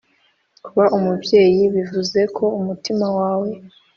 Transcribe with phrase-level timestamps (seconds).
[0.63, 3.49] kuba umubyeyi bivuze ko umutima wawe